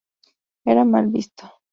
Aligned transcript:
Era 0.73 0.83
mal 0.93 1.11
visto. 1.17 1.53